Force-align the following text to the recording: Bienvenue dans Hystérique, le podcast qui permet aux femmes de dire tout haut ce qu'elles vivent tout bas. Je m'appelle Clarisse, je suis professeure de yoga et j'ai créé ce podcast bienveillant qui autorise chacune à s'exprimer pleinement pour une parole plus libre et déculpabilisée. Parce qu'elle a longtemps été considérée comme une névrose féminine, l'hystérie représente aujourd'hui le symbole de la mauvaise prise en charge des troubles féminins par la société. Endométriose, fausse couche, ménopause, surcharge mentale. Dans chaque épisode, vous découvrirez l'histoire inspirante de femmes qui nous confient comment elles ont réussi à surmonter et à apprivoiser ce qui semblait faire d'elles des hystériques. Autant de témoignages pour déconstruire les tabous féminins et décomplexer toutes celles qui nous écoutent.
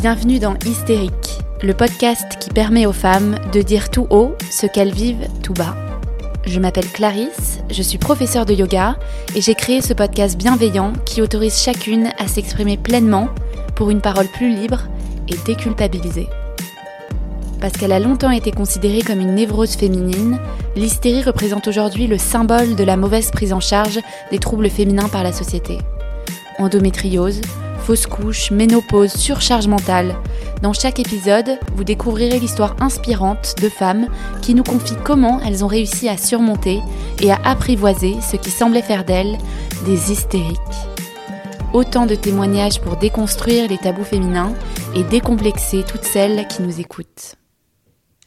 Bienvenue 0.00 0.38
dans 0.38 0.54
Hystérique, 0.64 1.40
le 1.60 1.74
podcast 1.74 2.38
qui 2.38 2.50
permet 2.50 2.86
aux 2.86 2.92
femmes 2.92 3.34
de 3.52 3.62
dire 3.62 3.90
tout 3.90 4.06
haut 4.10 4.36
ce 4.48 4.66
qu'elles 4.66 4.92
vivent 4.92 5.26
tout 5.42 5.54
bas. 5.54 5.74
Je 6.46 6.60
m'appelle 6.60 6.86
Clarisse, 6.86 7.58
je 7.68 7.82
suis 7.82 7.98
professeure 7.98 8.46
de 8.46 8.54
yoga 8.54 8.96
et 9.34 9.40
j'ai 9.40 9.56
créé 9.56 9.80
ce 9.80 9.94
podcast 9.94 10.38
bienveillant 10.38 10.92
qui 11.04 11.20
autorise 11.20 11.60
chacune 11.60 12.12
à 12.16 12.28
s'exprimer 12.28 12.76
pleinement 12.76 13.28
pour 13.74 13.90
une 13.90 14.00
parole 14.00 14.28
plus 14.28 14.54
libre 14.54 14.82
et 15.26 15.34
déculpabilisée. 15.44 16.28
Parce 17.60 17.72
qu'elle 17.72 17.92
a 17.92 17.98
longtemps 17.98 18.30
été 18.30 18.52
considérée 18.52 19.02
comme 19.02 19.18
une 19.18 19.34
névrose 19.34 19.74
féminine, 19.74 20.38
l'hystérie 20.76 21.24
représente 21.24 21.66
aujourd'hui 21.66 22.06
le 22.06 22.18
symbole 22.18 22.76
de 22.76 22.84
la 22.84 22.96
mauvaise 22.96 23.32
prise 23.32 23.52
en 23.52 23.60
charge 23.60 23.98
des 24.30 24.38
troubles 24.38 24.70
féminins 24.70 25.08
par 25.08 25.24
la 25.24 25.32
société. 25.32 25.78
Endométriose, 26.60 27.40
fausse 27.88 28.06
couche, 28.06 28.50
ménopause, 28.50 29.14
surcharge 29.14 29.66
mentale. 29.66 30.14
Dans 30.60 30.74
chaque 30.74 30.98
épisode, 30.98 31.58
vous 31.74 31.84
découvrirez 31.84 32.38
l'histoire 32.38 32.76
inspirante 32.80 33.54
de 33.62 33.70
femmes 33.70 34.08
qui 34.42 34.54
nous 34.54 34.62
confient 34.62 34.98
comment 35.02 35.40
elles 35.40 35.64
ont 35.64 35.68
réussi 35.68 36.06
à 36.06 36.18
surmonter 36.18 36.82
et 37.22 37.30
à 37.30 37.38
apprivoiser 37.46 38.16
ce 38.20 38.36
qui 38.36 38.50
semblait 38.50 38.82
faire 38.82 39.06
d'elles 39.06 39.38
des 39.86 40.12
hystériques. 40.12 40.58
Autant 41.72 42.04
de 42.04 42.14
témoignages 42.14 42.78
pour 42.78 42.98
déconstruire 42.98 43.70
les 43.70 43.78
tabous 43.78 44.04
féminins 44.04 44.52
et 44.94 45.02
décomplexer 45.04 45.82
toutes 45.82 46.04
celles 46.04 46.46
qui 46.46 46.60
nous 46.60 46.80
écoutent. 46.80 47.36